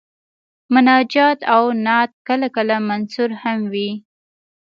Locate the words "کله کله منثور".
2.27-3.29